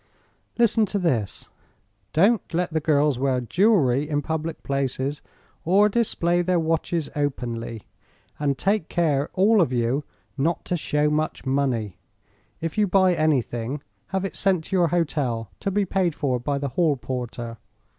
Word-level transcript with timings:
"Listen 0.57 0.87
to 0.87 0.97
this: 0.97 1.49
'Don't 2.11 2.55
let 2.55 2.73
the 2.73 2.79
girls 2.79 3.19
wear 3.19 3.39
jewelry 3.39 4.09
in 4.09 4.23
public 4.23 4.63
places, 4.63 5.21
or 5.63 5.89
display 5.89 6.41
their 6.41 6.59
watches 6.59 7.11
openly; 7.15 7.83
and 8.39 8.57
take 8.57 8.89
care, 8.89 9.29
all 9.35 9.61
of 9.61 9.71
you, 9.71 10.03
not 10.39 10.65
to 10.65 10.75
show 10.75 11.11
much 11.11 11.45
money. 11.45 11.99
If 12.61 12.79
you 12.79 12.87
buy 12.87 13.13
anything, 13.13 13.83
have 14.07 14.25
it 14.25 14.35
sent 14.35 14.63
to 14.63 14.75
your 14.75 14.87
hotel 14.87 15.51
to 15.59 15.69
be 15.69 15.85
paid 15.85 16.15
for 16.15 16.39
by 16.39 16.57
the 16.57 16.69
hall 16.69 16.95
porter. 16.95 17.59